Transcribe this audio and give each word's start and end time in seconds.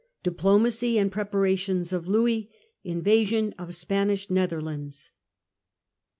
DIPLOMACY 0.23 0.97
AND 0.97 1.11
PREPARATIONS 1.11 1.93
OF 1.93 2.07
LOUIS. 2.07 2.45
INVASION 2.83 3.53
OF 3.59 3.75
SPANISH 3.75 4.31
NETHERLANDS. 4.31 5.11